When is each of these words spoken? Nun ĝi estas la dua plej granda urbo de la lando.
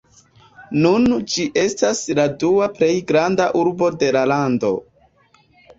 Nun 0.85 1.05
ĝi 1.33 1.45
estas 1.65 2.01
la 2.21 2.27
dua 2.45 2.71
plej 2.81 2.91
granda 3.13 3.49
urbo 3.65 3.95
de 4.05 4.13
la 4.19 4.29
lando. 4.35 4.75